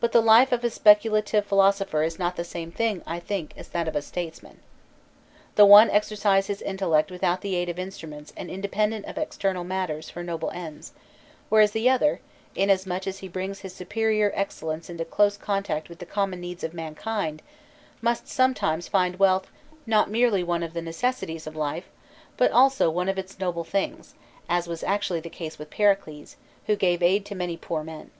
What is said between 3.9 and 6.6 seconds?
a statesman. The one exercises